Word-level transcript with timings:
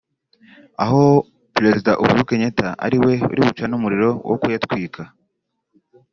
aho 0.83 1.03
Perezida 1.55 1.91
Uhuru 2.03 2.21
Kenyatta 2.29 2.67
ari 2.85 2.97
we 3.03 3.13
uri 3.31 3.41
bucane 3.47 3.73
umuriro 3.75 4.09
wo 4.29 4.35
kuyatwika 4.41 5.01